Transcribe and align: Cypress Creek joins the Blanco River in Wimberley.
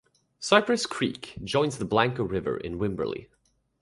Cypress 0.39 0.87
Creek 0.87 1.35
joins 1.43 1.77
the 1.77 1.85
Blanco 1.85 2.23
River 2.23 2.57
in 2.57 2.79
Wimberley. 2.79 3.27